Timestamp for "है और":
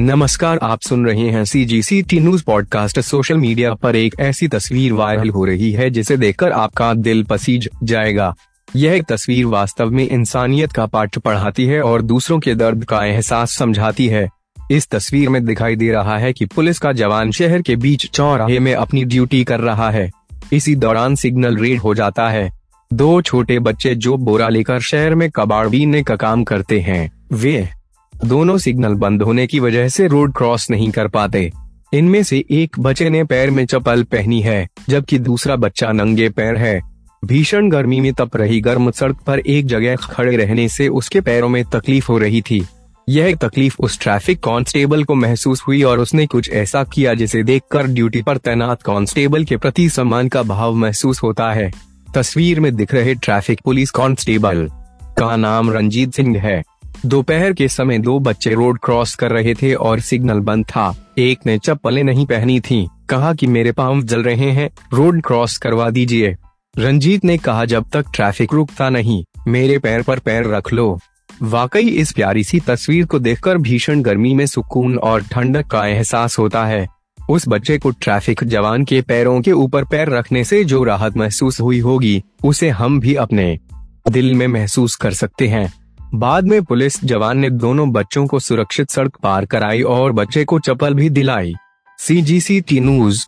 11.64-12.02